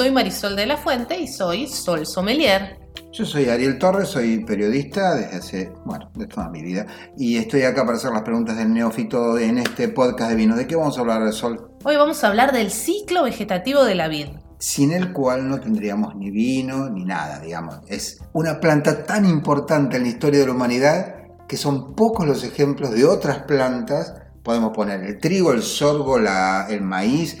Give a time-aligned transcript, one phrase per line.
[0.00, 2.78] Soy Marisol de la Fuente y soy Sol Sommelier.
[3.12, 6.86] Yo soy Ariel Torres, soy periodista desde hace, bueno, de toda mi vida.
[7.18, 10.56] Y estoy acá para hacer las preguntas del neófito en este podcast de vino.
[10.56, 11.72] ¿De qué vamos a hablar, Sol?
[11.84, 14.28] Hoy vamos a hablar del ciclo vegetativo de la vid.
[14.58, 17.80] Sin el cual no tendríamos ni vino ni nada, digamos.
[17.86, 21.14] Es una planta tan importante en la historia de la humanidad
[21.46, 24.14] que son pocos los ejemplos de otras plantas.
[24.42, 27.36] Podemos poner el trigo, el sorgo, la, el maíz,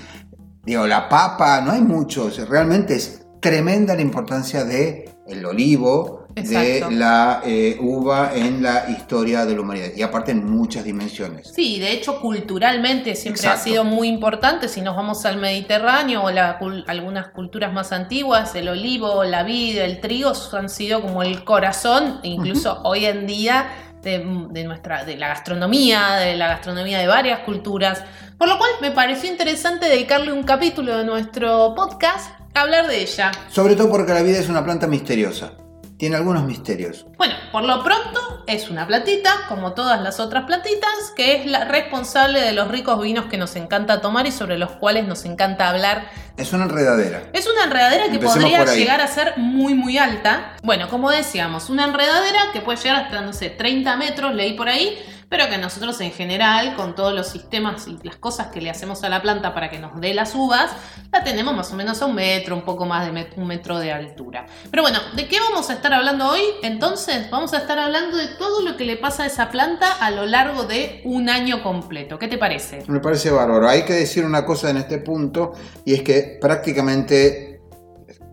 [0.70, 2.48] digo, la papa, no hay muchos.
[2.48, 6.88] Realmente es tremenda la importancia de el olivo, Exacto.
[6.88, 9.88] de la eh, uva en la historia de la humanidad.
[9.96, 11.52] Y aparte en muchas dimensiones.
[11.54, 14.68] Sí, de hecho culturalmente siempre ha sido muy importante.
[14.68, 19.78] Si nos vamos al Mediterráneo o la algunas culturas más antiguas, el olivo, la vid,
[19.78, 23.68] el trigo han sido como el corazón, incluso hoy en día,
[24.02, 28.02] de, nuestra, de la gastronomía, de la gastronomía de varias culturas.
[28.38, 33.02] Por lo cual me pareció interesante dedicarle un capítulo de nuestro podcast a hablar de
[33.02, 33.32] ella.
[33.48, 35.52] Sobre todo porque la vida es una planta misteriosa.
[36.00, 37.04] Tiene algunos misterios.
[37.18, 41.66] Bueno, por lo pronto es una platita, como todas las otras platitas, que es la
[41.66, 45.68] responsable de los ricos vinos que nos encanta tomar y sobre los cuales nos encanta
[45.68, 46.10] hablar.
[46.38, 47.24] Es una enredadera.
[47.34, 50.56] Es una enredadera que podría llegar a ser muy muy alta.
[50.62, 54.70] Bueno, como decíamos, una enredadera que puede llegar hasta, no sé, 30 metros, leí por
[54.70, 54.98] ahí,
[55.30, 59.04] pero que nosotros en general, con todos los sistemas y las cosas que le hacemos
[59.04, 60.72] a la planta para que nos dé las uvas,
[61.12, 63.78] la tenemos más o menos a un metro, un poco más de met- un metro
[63.78, 64.46] de altura.
[64.70, 66.42] Pero bueno, ¿de qué vamos a estar hablando hoy?
[66.62, 70.10] Entonces, vamos a estar hablando de todo lo que le pasa a esa planta a
[70.10, 72.18] lo largo de un año completo.
[72.18, 72.82] ¿Qué te parece?
[72.88, 73.68] Me parece bárbaro.
[73.68, 75.52] Hay que decir una cosa en este punto
[75.84, 77.60] y es que prácticamente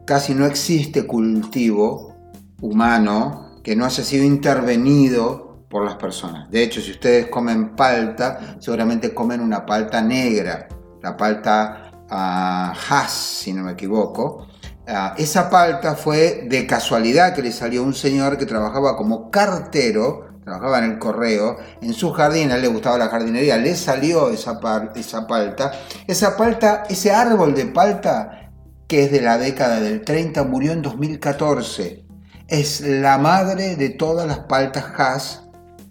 [0.07, 2.15] casi no existe cultivo
[2.59, 6.49] humano que no haya sido intervenido por las personas.
[6.49, 10.67] De hecho, si ustedes comen palta, seguramente comen una palta negra,
[11.01, 14.47] la palta ah, Hass, si no me equivoco.
[14.87, 20.29] Ah, esa palta fue de casualidad que le salió un señor que trabajaba como cartero,
[20.45, 24.29] trabajaba en el correo, en su jardín, a él le gustaba la jardinería, le salió
[24.29, 24.59] esa,
[24.95, 25.73] esa palta.
[26.07, 28.51] Esa palta, ese árbol de palta,
[28.87, 32.05] que es de la década del 30, murió en 2014.
[32.47, 35.46] Es la madre de todas las paltas Hass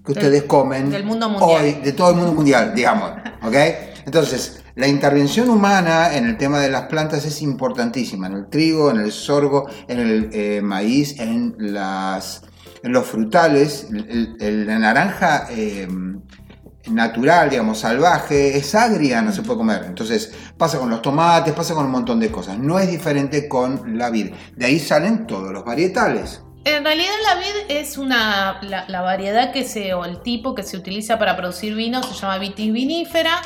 [0.06, 1.62] que Del- ustedes comen del mundo mundial.
[1.62, 3.10] hoy, de todo el mundo mundial, digamos.
[3.42, 3.54] ¿ok?
[4.06, 8.90] Entonces, la intervención humana en el tema de las plantas es importantísima, en el trigo,
[8.90, 12.42] en el sorgo, en el eh, maíz, en, las,
[12.82, 13.88] en los frutales.
[13.90, 15.88] El- el- la naranja eh,
[16.90, 19.84] natural, digamos, salvaje, es agria, no se puede comer.
[19.88, 22.58] Entonces, pasa con los tomates, pasa con un montón de cosas.
[22.58, 24.30] No es diferente con la vid.
[24.54, 26.42] De ahí salen todos los varietales.
[26.66, 30.64] En realidad la vid es una la, la variedad que se o el tipo que
[30.64, 33.40] se utiliza para producir vino se llama vitis vinífera.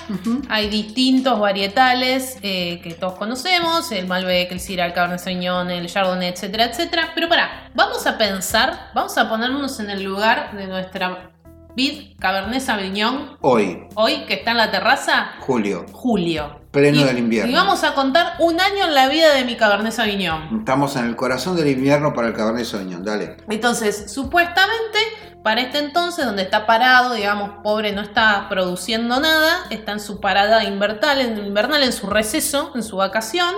[0.49, 5.87] Hay distintos varietales eh, que todos conocemos, el Malbec, el Syrah, el Cabernet Sauvignon, el
[5.87, 7.11] Chardonnay, etcétera, etcétera.
[7.15, 11.31] Pero para, vamos a pensar, vamos a ponernos en el lugar de nuestra
[11.77, 16.59] vid Cabernet Sauvignon Hoy, hoy que está en la terraza, julio, julio.
[16.71, 17.51] Pleno Y- del invierno.
[17.51, 20.61] Y vamos a contar un año en la vida de mi Cabernet Sauvignon.
[20.61, 23.39] Estamos en el corazón del invierno para el Cabernet Sauvignon, dale.
[23.49, 24.99] Entonces, supuestamente,
[25.43, 30.21] para este entonces, donde está parado, digamos, pobre, no está produciendo nada, está en su
[30.21, 33.53] parada invernal, en, invernal, en su receso, en su vacación.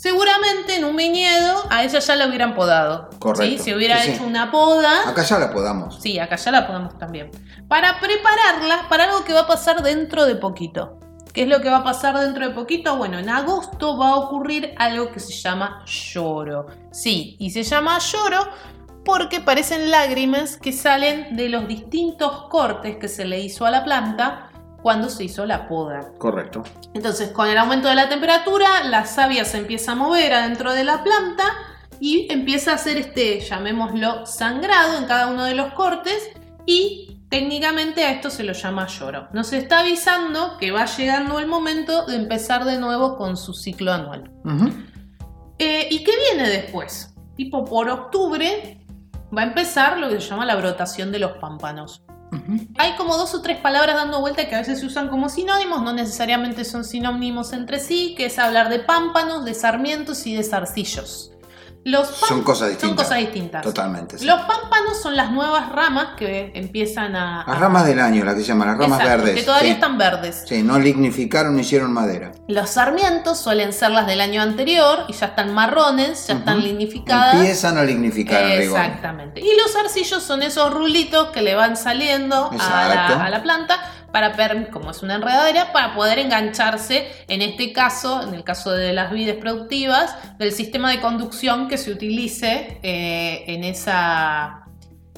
[0.00, 3.10] Seguramente en un viñedo a ella ya la hubieran podado.
[3.18, 3.58] Correcto.
[3.58, 3.62] ¿sí?
[3.62, 4.14] Si hubiera Sí, sí.
[4.14, 5.06] hecho una poda.
[5.06, 6.00] Acá ya la podamos.
[6.00, 7.30] Sí, acá ya la podemos también.
[7.68, 10.98] Para prepararla para algo que va a pasar dentro de poquito.
[11.34, 12.96] ¿Qué es lo que va a pasar dentro de poquito?
[12.96, 16.66] Bueno, en agosto va a ocurrir algo que se llama lloro.
[16.92, 18.48] Sí, y se llama lloro
[19.04, 23.84] porque parecen lágrimas que salen de los distintos cortes que se le hizo a la
[23.84, 24.49] planta
[24.82, 26.12] cuando se hizo la poda.
[26.18, 26.62] Correcto.
[26.94, 30.84] Entonces, con el aumento de la temperatura, la savia se empieza a mover adentro de
[30.84, 31.44] la planta
[32.00, 36.30] y empieza a hacer este, llamémoslo, sangrado en cada uno de los cortes
[36.66, 39.28] y técnicamente a esto se lo llama lloro.
[39.32, 43.92] Nos está avisando que va llegando el momento de empezar de nuevo con su ciclo
[43.92, 44.30] anual.
[45.58, 47.14] Eh, ¿Y qué viene después?
[47.36, 48.84] Tipo por octubre
[49.36, 52.02] va a empezar lo que se llama la brotación de los pámpanos.
[52.78, 55.82] Hay como dos o tres palabras dando vuelta que a veces se usan como sinónimos,
[55.82, 60.44] no necesariamente son sinónimos entre sí, que es hablar de pámpanos, de sarmientos y de
[60.44, 61.32] zarcillos.
[61.84, 62.88] Los Son cosas distintas.
[62.88, 63.62] Son cosas distintas.
[63.62, 64.18] Totalmente.
[64.18, 64.26] sí.
[64.26, 67.44] Los pámpanos son las nuevas ramas que empiezan a.
[67.46, 69.34] Las ramas del año, las que se llaman, las ramas Exacto, verdes.
[69.40, 69.74] Que todavía sí.
[69.74, 70.44] están verdes.
[70.46, 72.32] Sí, no lignificaron, no hicieron madera.
[72.48, 77.36] Los sarmientos suelen ser las del año anterior y ya están marrones, ya están lignificadas.
[77.36, 78.78] Empiezan a lignificar rigor.
[78.78, 79.40] Exactamente.
[79.40, 83.16] Y los arcillos son esos rulitos que le van saliendo a Exacto.
[83.16, 83.80] la, a la planta
[84.12, 84.34] para
[84.70, 89.12] como es una enredadera, para poder engancharse, en este caso, en el caso de las
[89.12, 94.64] vides productivas, del sistema de conducción que se utilice eh, en esa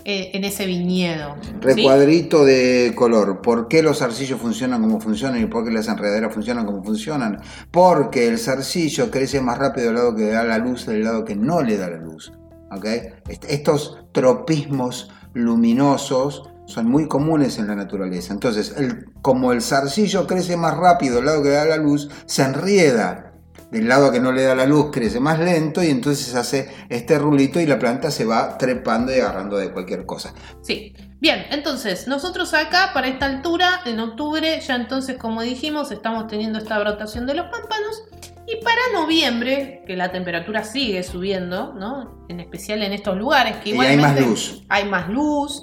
[0.04, 1.36] eh, en ese viñedo.
[1.60, 3.40] Recuadrito de color.
[3.40, 7.40] ¿Por qué los zarcillos funcionan como funcionan y por qué las enredaderas funcionan como funcionan?
[7.70, 11.36] Porque el zarcillo crece más rápido del lado que da la luz del lado que
[11.36, 12.32] no le da la luz.
[12.72, 12.84] ¿ok?
[13.28, 18.32] Est- Estos tropismos luminosos son muy comunes en la naturaleza.
[18.32, 22.42] Entonces, el- como el zarcillo crece más rápido del lado que da la luz, se
[22.42, 23.28] enrieda.
[23.70, 27.18] Del lado que no le da la luz crece más lento y entonces hace este
[27.18, 30.34] rulito y la planta se va trepando y agarrando de cualquier cosa.
[30.60, 30.94] Sí.
[31.20, 36.58] Bien, entonces, nosotros acá, para esta altura, en octubre, ya entonces, como dijimos, estamos teniendo
[36.58, 38.02] esta brotación de los pámpanos.
[38.46, 42.26] Y para noviembre, que la temperatura sigue subiendo, ¿no?
[42.28, 44.64] En especial en estos lugares, que Y hay más igualmente luz.
[44.68, 45.62] Hay más luz.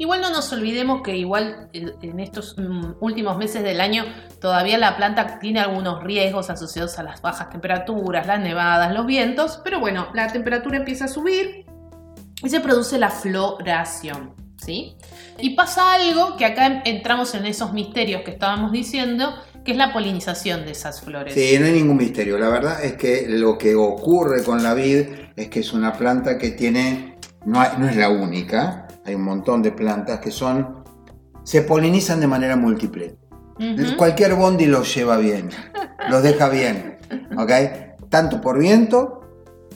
[0.00, 4.06] Igual no nos olvidemos que igual en estos mm, últimos meses del año
[4.40, 9.60] todavía la planta tiene algunos riesgos asociados a las bajas temperaturas, las nevadas, los vientos,
[9.62, 11.66] pero bueno, la temperatura empieza a subir
[12.42, 14.96] y se produce la floración, ¿sí?
[15.38, 19.34] Y pasa algo que acá en- entramos en esos misterios que estábamos diciendo,
[19.66, 21.34] que es la polinización de esas flores.
[21.34, 22.38] Sí, no hay ningún misterio.
[22.38, 25.04] La verdad es que lo que ocurre con la vid
[25.36, 29.72] es que es una planta que tiene, no es la única, hay un montón de
[29.72, 30.84] plantas que son,
[31.42, 33.16] se polinizan de manera múltiple.
[33.96, 35.50] Cualquier bondi los lleva bien,
[36.08, 36.98] los deja bien,
[37.36, 37.50] ¿ok?
[38.08, 39.19] Tanto por viento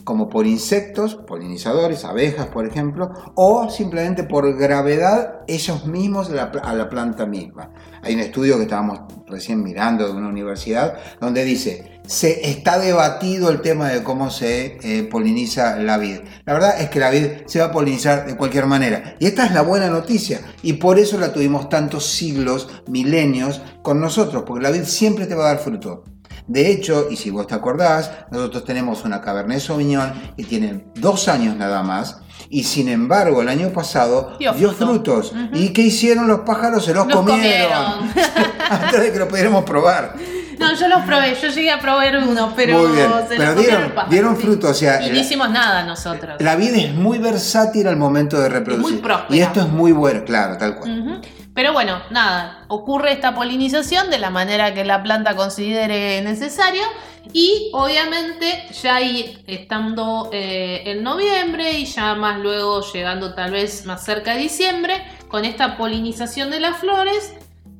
[0.05, 6.89] como por insectos, polinizadores, abejas, por ejemplo, o simplemente por gravedad ellos mismos a la,
[6.89, 7.71] planta misma.
[8.03, 13.49] Hay un estudio que estábamos recién mirando de una universidad donde dice, se está debatido
[13.49, 16.19] el tema de cómo se eh, poliniza la vid.
[16.45, 19.15] La verdad es que la vid se va a polinizar de cualquier manera.
[19.19, 20.39] Y esta es la buena noticia.
[20.61, 25.33] Y por eso la tuvimos tantos siglos, milenios con nosotros, porque la vid siempre te
[25.33, 26.03] va a dar fruto.
[26.47, 31.27] De hecho, y si vos te acordás, nosotros tenemos una Cabernet Sauvignon que tiene dos
[31.27, 32.19] años nada más,
[32.49, 34.85] y sin embargo el año pasado Dio dio, fruto.
[34.85, 35.33] frutos.
[35.53, 36.85] ¿Y qué hicieron los pájaros?
[36.85, 37.71] Se los, Los comieron.
[37.93, 38.13] comieron.
[38.69, 40.15] Antes de que lo pudiéramos probar.
[40.59, 43.09] No, yo los probé, yo llegué a probar uno, pero Muy bien.
[43.27, 46.37] se Pero dieron- dieron fruto, o sea, Y no la- hicimos nada nosotros.
[46.39, 48.93] La vida es muy versátil al momento de reproducir.
[48.93, 49.35] muy próspera.
[49.35, 51.21] y esto es muy bueno, claro, tal cual.
[51.55, 56.83] Pero bueno, nada, ocurre esta polinización de la manera que la planta considere necesario
[57.31, 63.85] y obviamente ya ahí estando eh, en noviembre y ya más luego llegando tal vez
[63.85, 67.33] más cerca de diciembre, con esta polinización de las flores,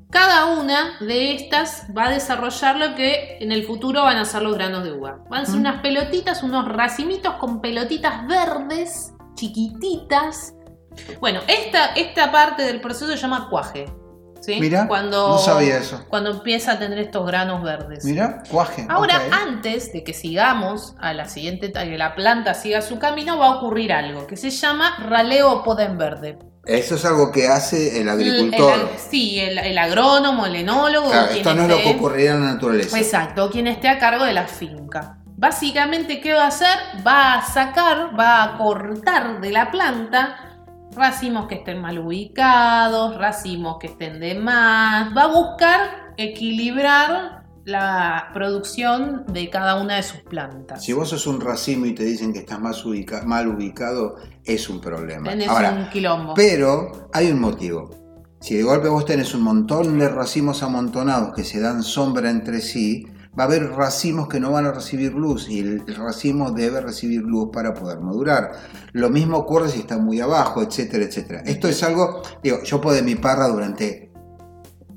[0.10, 4.42] cada una de estas va a desarrollar lo que en el futuro van a ser
[4.42, 5.19] los granos de uva.
[5.30, 5.60] Van a ser Mm.
[5.60, 10.54] unas pelotitas, unos racimitos con pelotitas verdes, chiquititas.
[11.19, 13.86] Bueno, esta, esta parte del proceso se llama cuaje.
[14.42, 14.57] ¿sí?
[14.59, 16.06] Mira, cuando, no sabía eso.
[16.07, 18.06] Cuando empieza a tener estos granos verdes.
[18.06, 18.86] Mira, cuaje.
[18.89, 23.48] Ahora, antes de que sigamos a la siguiente, que la planta siga su camino, va
[23.48, 26.38] a ocurrir algo que se llama raleo poden verde.
[26.65, 28.74] Eso es algo que hace el agricultor.
[28.74, 31.10] el- sí, el, el agrónomo, el enólogo.
[31.10, 32.98] Claro, esto no es lo que ocurriría en la naturaleza.
[33.00, 35.19] Exacto, quien esté a cargo de la finca.
[35.38, 36.75] Básicamente, ¿qué va a hacer?
[37.05, 40.54] Va a sacar, va a cortar de la planta
[40.95, 45.15] racimos que estén mal ubicados, racimos que estén de más.
[45.15, 50.83] Va a buscar equilibrar la producción de cada una de sus plantas.
[50.83, 54.69] Si vos sos un racimo y te dicen que estás más ubica- mal ubicado, es
[54.69, 55.29] un problema.
[55.29, 56.33] Tenés Ahora, un quilombo.
[56.35, 57.89] pero hay un motivo.
[58.39, 62.61] Si de golpe vos tenés un montón de racimos amontonados que se dan sombra entre
[62.61, 63.07] sí,
[63.38, 67.22] va a haber racimos que no van a recibir luz y el racimo debe recibir
[67.22, 68.51] luz para poder madurar.
[68.94, 71.42] Lo mismo ocurre si está muy abajo, etcétera, etcétera.
[71.46, 74.04] Esto es algo, digo, yo podé mi parra durante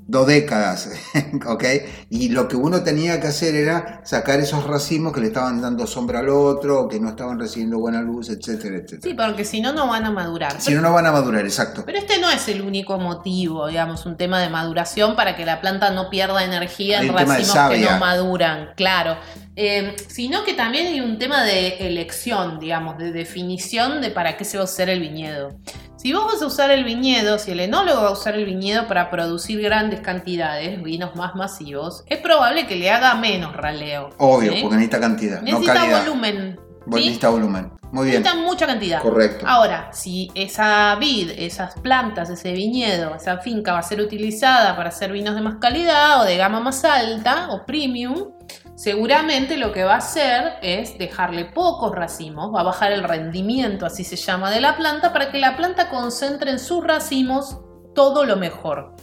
[0.09, 0.89] dos décadas,
[1.45, 1.63] ¿ok?
[2.09, 5.85] Y lo que uno tenía que hacer era sacar esos racimos que le estaban dando
[5.85, 9.01] sombra al otro, que no estaban recibiendo buena luz, etcétera, etcétera.
[9.03, 10.59] Sí, porque si no, no van a madurar.
[10.59, 11.83] Si no, no van a madurar, exacto.
[11.85, 15.61] Pero este no es el único motivo, digamos, un tema de maduración para que la
[15.61, 19.15] planta no pierda energía en racimos que no maduran, claro.
[19.55, 24.45] Eh, sino que también hay un tema de elección, digamos, de definición de para qué
[24.45, 25.59] se va a usar el viñedo.
[25.99, 28.87] Si vos vas a usar el viñedo, si el enólogo va a usar el viñedo
[28.87, 34.11] para producir grandes cantidades, vinos más masivos, es probable que le haga menos raleo.
[34.17, 34.59] Obvio, ¿sí?
[34.61, 36.05] porque necesita cantidad, no Necesita calidad.
[36.05, 36.59] volumen.
[36.85, 37.71] Necesita volumen.
[37.91, 38.21] Muy bien.
[38.23, 39.01] Necesita mucha cantidad.
[39.01, 39.45] Correcto.
[39.45, 44.87] Ahora, si esa vid, esas plantas, ese viñedo, esa finca va a ser utilizada para
[44.87, 48.31] hacer vinos de más calidad o de gama más alta o premium,
[48.79, 53.85] seguramente lo que va a hacer es dejarle pocos racimos, va a bajar el rendimiento,
[53.85, 57.59] así se llama, de la planta para que la planta concentre en sus racimos
[57.93, 58.95] todo lo mejor.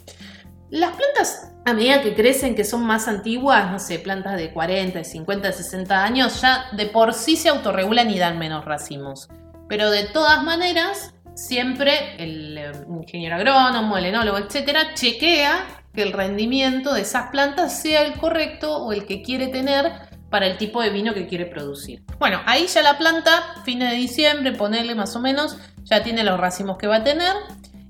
[0.71, 4.99] Las plantas, a medida que crecen, que son más antiguas, no sé, plantas de 40,
[4.99, 9.29] de 50, de 60 años, ya de por sí se autorregulan y dan menos racimos.
[9.69, 16.13] Pero de todas maneras, siempre el eh, ingeniero agrónomo, el enólogo, etcétera, chequea que el
[16.13, 19.91] rendimiento de esas plantas sea el correcto o el que quiere tener
[20.31, 22.05] para el tipo de vino que quiere producir.
[22.19, 26.39] Bueno, ahí ya la planta, fines de diciembre, ponerle más o menos, ya tiene los
[26.39, 27.33] racimos que va a tener.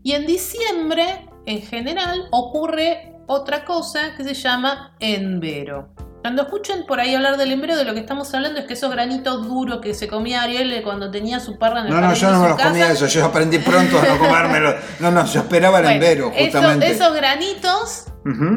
[0.03, 5.89] Y en diciembre en general ocurre otra cosa que se llama envero.
[6.27, 8.91] Cuando escuchen por ahí hablar del envero, de lo que estamos hablando es que esos
[8.91, 12.33] granitos duros que se comía Ariel cuando tenía su parra en el No, no, yo
[12.33, 14.75] no me los comía eso, yo aprendí pronto a no comérmelo.
[14.99, 16.91] No, no, yo esperaba el envero, justamente.
[16.91, 18.07] esos granitos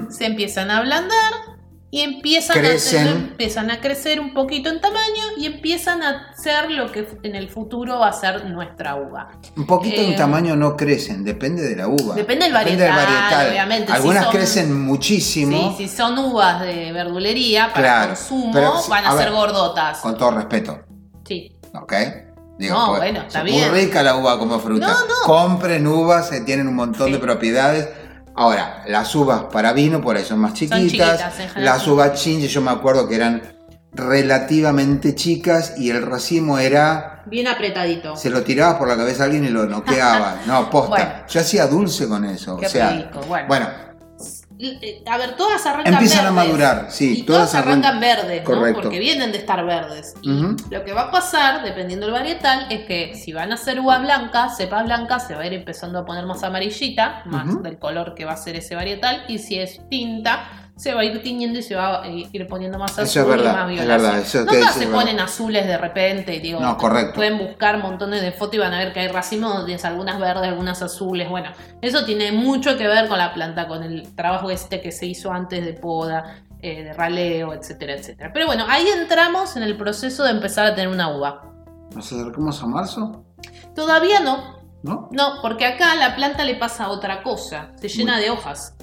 [0.10, 1.49] se empiezan a ablandar
[1.92, 6.92] y empiezan a, empiezan a crecer un poquito en tamaño y empiezan a ser lo
[6.92, 9.32] que en el futuro va a ser nuestra uva.
[9.58, 12.14] Un poquito en eh, tamaño no crecen, depende de la uva.
[12.14, 13.92] Depende del varietal, obviamente.
[13.92, 15.76] Algunas crecen muchísimo.
[15.78, 18.54] Sí, si son uvas de verdulería para consumo,
[18.88, 20.00] van a, ser gordotas.
[20.00, 20.82] Con todo respeto.
[21.26, 21.56] Sí.
[21.74, 21.94] ¿Ok?
[22.60, 23.72] Digo, no, pues, bueno, está bien.
[23.72, 24.88] Muy rica la uva como fruta.
[24.88, 25.14] No, no.
[25.26, 27.88] Compren uvas, eh, tienen un montón de propiedades
[28.40, 31.58] Ahora, las uvas para vino por ahí son más chiquitas.
[31.58, 33.42] las uvas chinche yo me acuerdo que eran
[33.92, 37.24] relativamente chicas y el racimo era...
[37.26, 38.16] Bien apretadito.
[38.16, 40.38] Se lo tirabas por la cabeza a alguien y lo noqueaba.
[40.48, 41.26] no, posta.
[41.28, 42.56] Yo hacía dulce con eso.
[42.56, 43.12] o sea,
[43.46, 43.89] bueno
[45.06, 47.20] a ver, todas arrancan Empiezan a madurar, sí.
[47.20, 48.74] Y todas, arrancan verdes, ¿no?
[48.74, 50.16] Porque vienen de estar verdes.
[50.22, 50.30] Y
[50.70, 54.00] lo que va a pasar, dependiendo del varietal, es que si van a ser uva
[54.00, 58.16] blanca, cepa blanca, se va a ir empezando a poner más amarillita, más del color
[58.16, 59.24] que va a ser ese varietal.
[59.30, 62.80] Y si es tinta, se va a ir tiñendo y se va a ir poniendo
[62.80, 64.46] más azul y más violáceo.
[64.46, 67.16] no todas se ponen azules de repente, digo, no, correcto.
[67.16, 70.18] pueden buscar montones de fotos y van a ver que hay racimos donde tienes algunas
[70.22, 74.52] verdes, algunas azules, bueno, eso tiene mucho que ver con la planta, con el trabajo
[74.52, 78.32] este que se hizo antes de poda, eh, de raleo, etcétera, etcétera.
[78.34, 81.42] Pero bueno, ahí entramos en el proceso de empezar a tener una uva.
[81.94, 83.26] ¿Nos acercamos a marzo?
[83.76, 84.60] Todavía no.
[84.82, 85.10] ¿No?
[85.12, 88.78] No, porque acá a la planta le pasa otra cosa, se llena de hojas.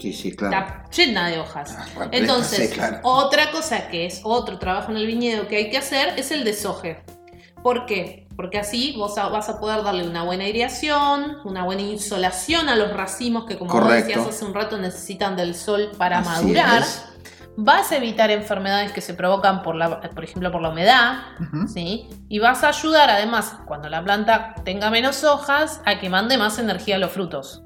[0.00, 0.56] Sí, sí, claro.
[0.56, 1.76] Está llena de hojas.
[1.76, 6.18] Ah, Entonces, otra cosa que es otro trabajo en el viñedo que hay que hacer
[6.18, 7.02] es el desoje.
[7.62, 8.26] ¿Por qué?
[8.36, 12.92] Porque así vos vas a poder darle una buena aireación, una buena insolación a los
[12.94, 16.82] racimos que, como decías hace un rato, necesitan del sol para madurar
[17.56, 21.18] vas a evitar enfermedades que se provocan por, la, por ejemplo, por la humedad,
[21.66, 22.08] ¿sí?
[22.28, 26.58] Y vas a ayudar, además, cuando la planta tenga menos hojas, a que mande más
[26.58, 27.62] energía a los frutos.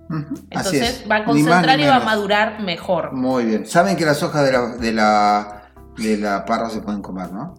[0.50, 3.12] Entonces va a concentrar y va a madurar mejor.
[3.12, 3.66] Muy bien.
[3.66, 7.54] Saben que las hojas de la, de la, de la parra se pueden comer, ¿no?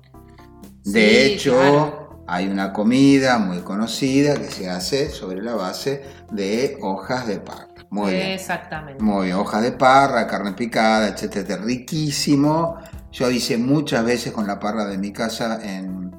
[0.83, 7.27] De hecho, hay una comida muy conocida que se hace sobre la base de hojas
[7.27, 7.64] de parra.
[7.89, 8.31] Muy bien.
[8.31, 9.03] Exactamente.
[9.03, 9.37] Muy bien.
[9.37, 11.57] Hojas de parra, carne picada, etcétera.
[11.63, 12.77] Riquísimo.
[13.11, 16.13] Yo hice muchas veces con la parra de mi casa en,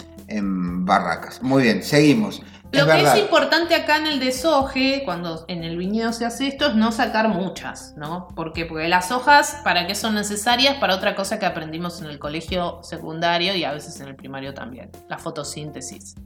[0.84, 1.42] barracas.
[1.42, 2.42] Muy bien, seguimos.
[2.72, 6.66] Lo que es importante acá en el desoje, cuando en el viñedo se hace esto,
[6.66, 8.28] es no sacar muchas, ¿no?
[8.34, 10.76] Porque, porque las hojas, ¿para qué son necesarias?
[10.78, 14.52] Para otra cosa que aprendimos en el colegio secundario y a veces en el primario
[14.52, 16.16] también, la fotosíntesis.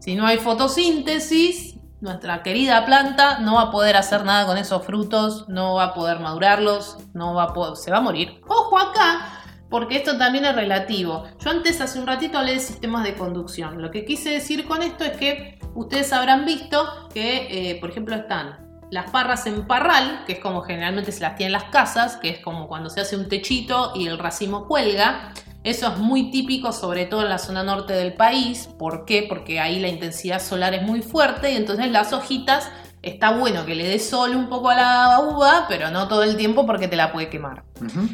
[0.00, 4.84] Si no hay fotosíntesis, nuestra querida planta no va a poder hacer nada con esos
[4.84, 8.40] frutos, no va a poder madurarlos, no va a poder, se va a morir.
[8.46, 11.24] Ojo acá, porque esto también es relativo.
[11.38, 13.80] Yo antes hace un ratito hablé de sistemas de conducción.
[13.80, 18.14] Lo que quise decir con esto es que ustedes habrán visto que, eh, por ejemplo,
[18.14, 22.30] están las parras en parral, que es como generalmente se las tienen las casas, que
[22.30, 25.32] es como cuando se hace un techito y el racimo cuelga.
[25.64, 28.68] Eso es muy típico, sobre todo en la zona norte del país.
[28.78, 29.26] ¿Por qué?
[29.28, 32.70] Porque ahí la intensidad solar es muy fuerte y entonces las hojitas
[33.02, 36.36] está bueno que le dé sol un poco a la uva, pero no todo el
[36.36, 37.64] tiempo porque te la puede quemar.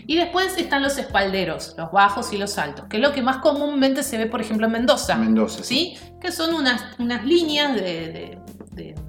[0.07, 3.39] Y después están los espalderos, los bajos y los altos, que es lo que más
[3.39, 5.17] comúnmente se ve, por ejemplo, en Mendoza.
[5.17, 5.63] Mendoza.
[5.63, 5.99] ¿sí?
[6.21, 8.62] Que son unas, unas líneas de de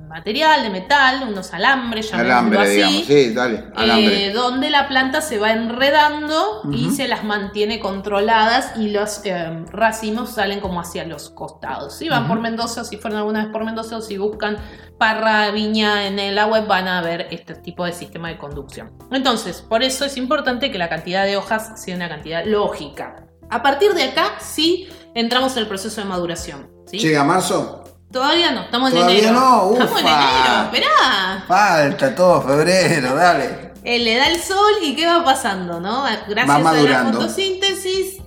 [0.08, 5.52] material, de metal, unos alambres, llamémoslo así, sí, dale, eh, donde la planta se va
[5.52, 11.96] enredando y se las mantiene controladas y los eh, racimos salen como hacia los costados.
[11.98, 14.58] Si van por Mendoza, si fueron alguna vez por Mendoza o si buscan
[14.98, 18.92] parra, viña en la web, van a ver este tipo de sistema de conducción.
[19.12, 23.26] Entonces, por eso es importante que la cantidad de hojas sea una cantidad lógica.
[23.50, 26.70] A partir de acá sí entramos en el proceso de maduración.
[26.86, 27.00] ¿sí?
[27.00, 27.83] ¿Llega marzo?
[28.14, 29.34] Todavía no, estamos en Todavía enero.
[29.34, 30.32] no, Estamos en ufa.
[30.32, 31.46] enero, esperá.
[31.48, 33.74] Falta todo febrero, dale.
[33.84, 35.82] Eh, le da el sol y ¿qué va pasando?
[35.82, 36.04] ¿no?
[36.28, 38.22] Gracias Va a la fotosíntesis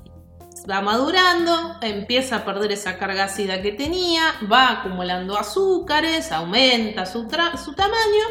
[0.69, 7.29] va madurando, empieza a perder esa carga ácida que tenía, va acumulando azúcares, aumenta su,
[7.65, 8.25] su tamaño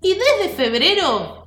[0.00, 1.46] y desde febrero,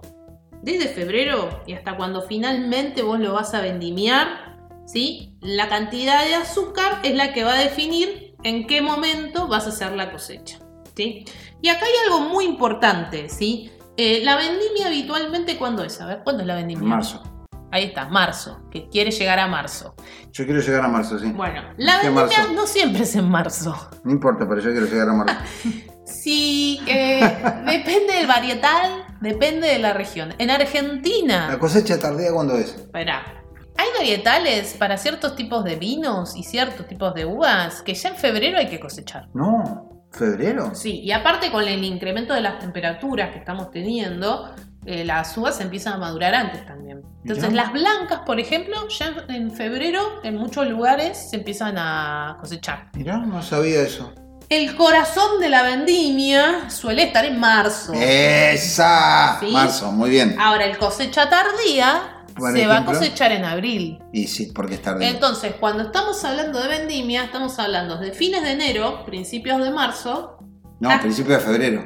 [0.61, 4.55] desde febrero y hasta cuando finalmente vos lo vas a vendimiar,
[4.85, 5.35] ¿sí?
[5.41, 9.69] La cantidad de azúcar es la que va a definir en qué momento vas a
[9.69, 10.59] hacer la cosecha,
[10.95, 11.25] ¿sí?
[11.63, 13.71] Y acá hay algo muy importante, ¿sí?
[13.97, 15.99] Eh, la vendimia habitualmente, ¿cuándo es?
[15.99, 16.87] A ver, ¿cuándo es la vendimia?
[16.87, 17.23] Marzo.
[17.71, 19.95] Ahí está, marzo, que quiere llegar a marzo.
[20.31, 21.31] Yo quiero llegar a marzo, sí.
[21.31, 23.75] Bueno, la ¿Qué vendimia no siempre es en marzo.
[24.03, 25.35] No importa, pero yo quiero llegar a marzo.
[26.05, 27.19] Sí, eh,
[27.65, 30.35] depende del varietal, depende de la región.
[30.37, 32.75] En ¿La Argentina, cosecha tardía cuándo es?
[32.75, 33.43] espera,
[33.77, 38.15] hay varietales para ciertos tipos de vinos y ciertos tipos de uvas que ya en
[38.15, 39.27] febrero hay que cosechar.
[39.33, 40.73] No, febrero.
[40.73, 44.53] Sí, y aparte con el incremento de las temperaturas que estamos teniendo,
[44.85, 47.01] eh, las uvas empiezan a madurar antes también.
[47.23, 52.89] Entonces las blancas, por ejemplo, ya en febrero en muchos lugares se empiezan a cosechar.
[52.93, 54.13] Mirá, no sabía eso.
[54.47, 57.93] El corazón de la vendimia suele estar en marzo.
[57.95, 59.39] ¡Esa!
[59.39, 59.47] ¿Sí?
[59.51, 60.35] Marzo, muy bien.
[60.39, 62.14] Ahora el cosecha tardía
[62.53, 63.99] Se va a cosechar en abril.
[64.11, 65.09] Y sí, porque es tardía.
[65.09, 70.37] Entonces, cuando estamos hablando de vendimia, estamos hablando de fines de enero, principios de marzo.
[70.79, 70.99] No, Ah.
[71.01, 71.85] principio de febrero.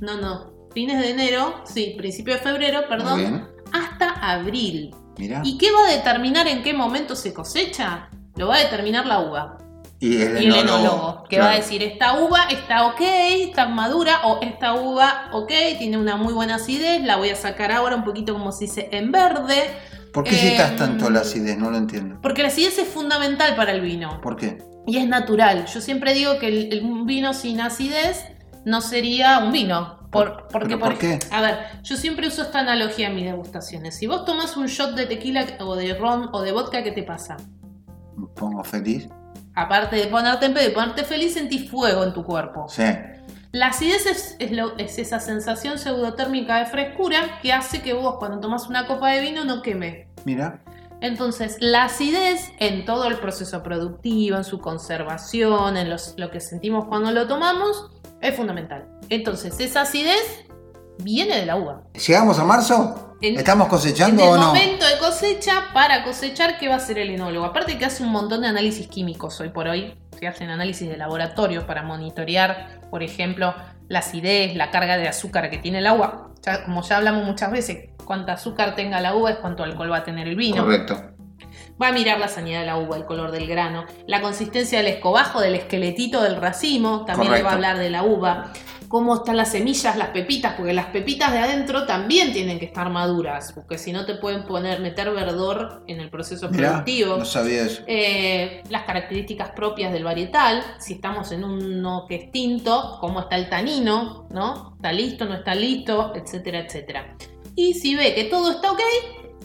[0.00, 0.52] No, no.
[0.74, 3.48] Fines de enero, sí, principio de febrero, perdón.
[3.72, 4.94] hasta abril.
[5.18, 5.40] Mirá.
[5.44, 8.10] ¿Y qué va a determinar en qué momento se cosecha?
[8.36, 9.58] Lo va a determinar la uva
[9.98, 11.44] Y el y el enólogo, enólogo, que claro.
[11.50, 16.16] va a decir esta uva está ok, está madura, o esta uva ok, tiene una
[16.16, 19.62] muy buena acidez, la voy a sacar ahora un poquito como se dice en verde,
[20.12, 21.56] ¿Por qué citas Em, tanto la acidez?
[21.58, 22.18] No lo entiendo.
[22.22, 24.58] porque la acidez es fundamental para el vino ¿Por qué?
[24.86, 25.66] y es natural.
[25.66, 28.24] Yo siempre digo que el, el- vino sin acidez
[28.64, 29.96] no sería un vino.
[30.12, 31.18] Por, porque, ¿Pero por qué?
[31.32, 33.96] A ver, yo siempre uso esta analogía en mis degustaciones.
[33.96, 37.02] Si vos tomas un shot de tequila o de ron o de vodka, ¿qué te
[37.02, 37.36] pasa?
[38.16, 39.08] Me pongo feliz.
[39.56, 42.66] Aparte de ponerte en pedo y ponerte feliz, sentís fuego en tu cuerpo.
[42.68, 42.84] Sí.
[43.52, 48.16] La acidez es, es lo- es esa sensación pseudotérmica de frescura que hace que vos
[48.18, 50.08] cuando tomas una copa de vino no queme.
[50.24, 50.60] Mira.
[51.00, 56.40] Entonces, la acidez en todo el proceso productivo, en su conservación, en los- lo que
[56.40, 57.90] sentimos cuando lo tomamos,
[58.20, 58.86] es fundamental.
[59.08, 60.44] Entonces, esa acidez
[60.98, 61.82] viene de la uva.
[61.94, 63.05] ¿Llegamos a marzo?
[63.20, 64.46] En- ¿Estamos cosechando en el o no?
[64.48, 67.46] momento de cosecha, para cosechar, ¿qué va a hacer el enólogo?
[67.46, 69.94] Aparte que hace un montón de análisis químicos hoy por hoy.
[70.18, 73.54] Se hacen análisis de laboratorio para monitorear, por ejemplo,
[73.88, 76.30] la acidez, la carga de azúcar que tiene el agua.
[76.42, 79.98] Ya- como ya hablamos muchas veces, cuánta azúcar tenga la uva es cuánto alcohol va
[79.98, 80.62] a tener el vino.
[80.64, 81.10] Correcto.
[81.80, 84.86] Va a mirar la sanidad de la uva, el color del grano, la consistencia del
[84.88, 88.52] escobajo, del esqueletito del racimo, también le va a hablar de la uva.
[88.88, 92.88] Cómo están las semillas, las pepitas, porque las pepitas de adentro también tienen que estar
[92.90, 97.16] maduras, porque si no te pueden poner, meter verdor en el proceso Mirá, productivo.
[97.16, 97.82] no sabía eso.
[97.86, 103.36] Eh, las características propias del varietal, si estamos en uno que es tinto, cómo está
[103.36, 104.74] el tanino, ¿no?
[104.76, 106.12] ¿Está listo, no está listo?
[106.14, 107.16] Etcétera, etcétera.
[107.54, 108.80] Y si ve que todo está ok,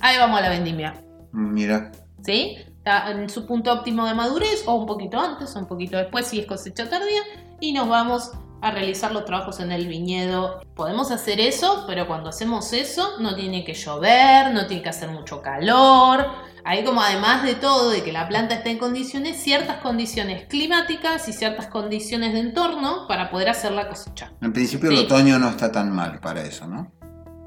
[0.01, 0.93] ahí vamos a la vendimia.
[1.31, 1.91] Mira.
[2.23, 2.57] ¿sí?
[2.77, 6.27] Está en su punto óptimo de madurez, o un poquito antes, o un poquito después,
[6.27, 7.21] si es cosecha tardía,
[7.59, 10.61] y nos vamos a realizar los trabajos en el viñedo.
[10.75, 15.09] Podemos hacer eso, pero cuando hacemos eso, no tiene que llover, no tiene que hacer
[15.09, 16.27] mucho calor.
[16.63, 21.27] Hay como además de todo, de que la planta está en condiciones, ciertas condiciones climáticas
[21.27, 24.31] y ciertas condiciones de entorno para poder hacer la cosecha.
[24.41, 24.97] En principio Sí.
[24.99, 26.91] el otoño no está tan mal para eso, ¿no?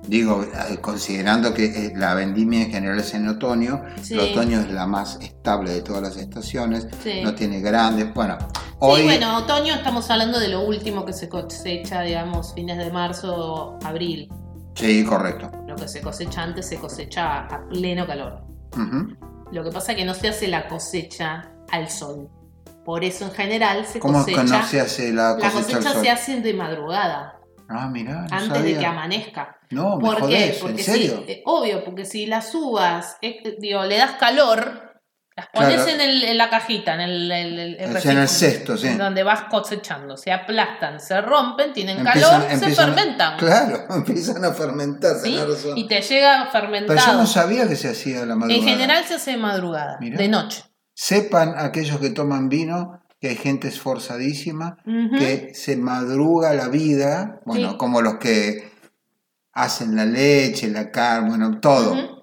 [0.06, 4.14] Digo, eh, considerando que eh, la vendimia en general es en otoño, Sí.
[4.14, 7.20] el otoño es la más estable de todas las estaciones, Sí.
[7.22, 8.36] no tiene grandes, bueno,
[8.86, 12.90] hoy Sí, bueno, otoño estamos hablando de lo último que se cosecha, digamos, fines de
[12.90, 14.28] marzo, abril.
[14.74, 15.50] sí, correcto.
[15.66, 18.42] Lo que se cosecha antes se cosecha a pleno calor.
[18.76, 19.16] Ujú.
[19.52, 22.28] Lo que pasa es que no se hace la cosecha al sol.
[22.84, 24.58] Por eso en general se ¿Cómo es que cosecha.
[24.58, 26.02] no se hace la la cosecha al cosecha sol?
[26.02, 28.74] se hace de madrugada, Ah, mira, no antes sabía.
[28.74, 29.56] de que amanezca.
[29.70, 30.20] No, me ¿Por qué?
[30.22, 31.22] jodés, Porque ¿en serio?
[31.26, 34.83] sí, eh, obvio, porque si las uvas, eh, digo, le das calor,
[35.36, 35.90] las pones Claro.
[35.90, 38.88] en, el- en la cajita, en el, el- en el cesto, sí.
[38.90, 43.38] donde vas cosechando, se aplastan, se rompen, tienen Empiezan- calor, empiezan- se fermentan.
[43.38, 45.36] Claro, empiezan a fermentar, ¿sí?
[45.74, 47.00] Y te llega Pero fermentado.
[47.04, 48.54] yo no sabía que se hacía la madrugada.
[48.60, 50.18] en general se hace de madrugada, Mirá.
[50.18, 50.62] de noche.
[50.94, 54.76] Sepan aquellos que toman vino que hay gente esforzadísima
[55.18, 57.76] que se madruga la vida, bueno, Sí.
[57.78, 58.70] como los que
[59.52, 62.13] hacen la leche, la carne, bueno, todo.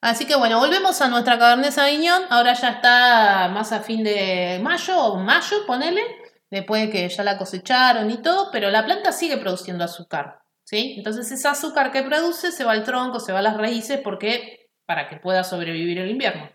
[0.00, 2.22] Así que bueno, volvemos a nuestra Cabernet Sauvignon.
[2.30, 6.02] Ahora ya está más a fin de mayo o mayo, ponele.
[6.50, 10.40] Después de que ya la cosecharon y todo, pero la planta sigue produciendo azúcar.
[10.64, 10.94] ¿sí?
[10.96, 14.70] Entonces ese azúcar que produce se va al tronco, se va a las raíces, porque
[14.86, 16.50] para que pueda sobrevivir el invierno.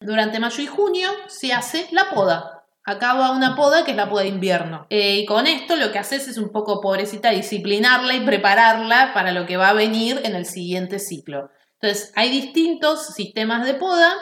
[0.00, 2.64] Durante mayo y junio se hace la poda.
[2.84, 4.86] Acaba una poda que es la poda de invierno.
[4.90, 9.32] Eh, y con esto lo que haces es un poco, pobrecita, disciplinarla y prepararla para
[9.32, 11.50] lo que va a venir en el siguiente ciclo.
[11.80, 14.12] Entonces, hay distintos sistemas de poda,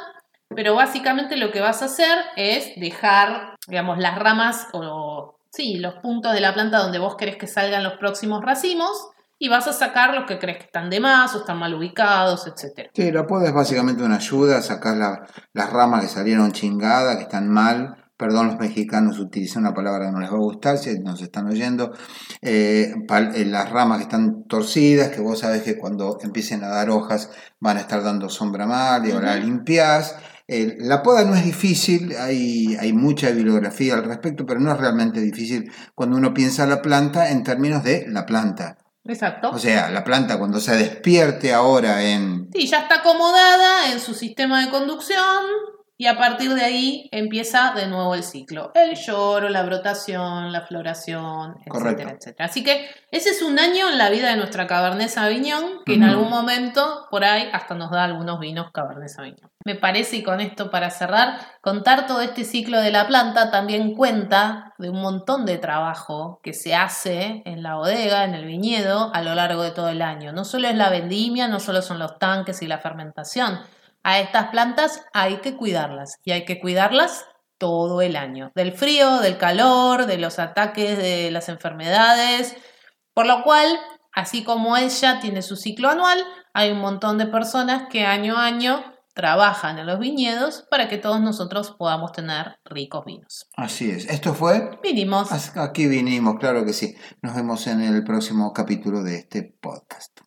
[0.48, 5.94] pero básicamente lo que vas a hacer es dejar, digamos, las ramas o, sí, los
[5.94, 9.72] puntos de la planta donde vos querés que salgan los próximos racimos y vas a
[9.72, 12.90] sacar los que crees que están de más o están mal ubicados, etc.
[12.92, 14.96] Sí, la poda es básicamente una ayuda a sacar
[15.52, 20.12] las ramas que salieron chingadas, que están mal, perdón los mexicanos utilizan una palabra que
[20.12, 21.92] no les va a gustar si nos están oyendo,
[22.40, 22.94] eh,
[23.34, 27.30] eh, las ramas que están torcidas, que vos sabés que cuando empiecen a dar hojas
[27.60, 30.16] van a estar dando sombra mal y ahora limpias.
[30.46, 35.20] la poda no es difícil, hay, hay mucha bibliografía al respecto, pero no es realmente
[35.20, 38.78] difícil cuando uno piensa la planta en términos de la planta.
[39.06, 39.50] Exacto.
[39.50, 42.48] O sea, la planta cuando se despierte ahora en...
[42.54, 45.20] Sí, ya está acomodada en su sistema de conducción
[45.96, 48.72] y a partir de ahí empieza de nuevo el ciclo.
[48.74, 52.46] El lloro, la brotación, la floración, etcétera, etcétera.
[52.46, 56.02] Así que ese es un año en la vida de nuestra Cabernet Sauvignon, que en
[56.02, 59.50] algún momento, por ahí, hasta nos da algunos vinos Cabernet Sauvignon.
[59.64, 63.94] Me parece, y con esto para cerrar, contar todo este ciclo de la planta también
[63.94, 69.14] cuenta de un montón de trabajo que se hace en la bodega, en el viñedo,
[69.14, 70.32] a lo largo de todo el año.
[70.32, 73.60] No solo es la vendimia, no solo son los tanques y la fermentación,
[74.04, 77.26] a estas plantas hay que cuidarlas y hay que cuidarlas
[77.58, 82.54] todo el año, del frío, del calor, de los ataques de las enfermedades,
[83.14, 83.66] por lo cual,
[84.12, 88.44] así como ella tiene su ciclo anual, hay un montón de personas que año a
[88.44, 93.48] año trabajan en los viñedos para que todos nosotros podamos tener ricos vinos.
[93.56, 94.06] Así es.
[94.06, 94.78] ¿Esto fue?
[94.82, 95.30] Vinimos.
[95.56, 96.96] Aquí vinimos, claro que sí.
[97.22, 100.20] Nos vemos en el próximo capítulo de este podcast.